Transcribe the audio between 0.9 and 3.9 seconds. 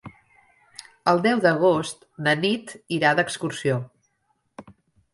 El deu d'agost na Nit irà d'excursió.